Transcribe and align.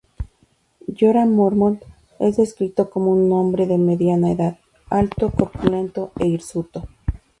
Jorah 0.99 1.27
Mormont 1.27 1.83
es 2.17 2.37
descrito 2.37 2.89
como 2.89 3.11
un 3.11 3.31
hombre 3.33 3.67
de 3.67 3.77
mediana 3.77 4.31
edad, 4.31 4.57
alto, 4.89 5.29
corpulento 5.29 6.11
e 6.19 6.25
hirsuto. 6.25 6.87